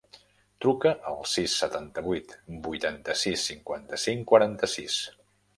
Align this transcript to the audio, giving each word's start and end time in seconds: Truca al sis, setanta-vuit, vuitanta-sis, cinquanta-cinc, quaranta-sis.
Truca 0.63 0.93
al 1.11 1.19
sis, 1.33 1.57
setanta-vuit, 1.65 2.33
vuitanta-sis, 2.69 3.47
cinquanta-cinc, 3.53 4.29
quaranta-sis. 4.33 4.99